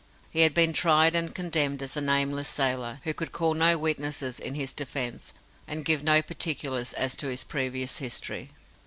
He 0.31 0.39
had 0.41 0.55
been 0.55 0.73
tried 0.73 1.13
and 1.13 1.35
condemned 1.35 1.83
as 1.83 1.95
a 1.95 2.01
nameless 2.01 2.49
sailor, 2.49 2.99
who 3.03 3.13
could 3.13 3.31
call 3.31 3.53
no 3.53 3.77
witnesses 3.77 4.39
in 4.39 4.55
his 4.55 4.73
defence, 4.73 5.31
and 5.67 5.85
give 5.85 6.03
no 6.03 6.23
particulars 6.23 6.93
as 6.93 7.15
to 7.17 7.27
his 7.27 7.43
previous 7.43 7.99
history. 7.99 8.49